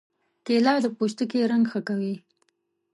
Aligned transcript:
کېله 0.45 0.73
د 0.83 0.87
پوستکي 0.97 1.39
رنګ 1.51 1.65
ښه 1.71 1.79
کوي. 1.87 2.15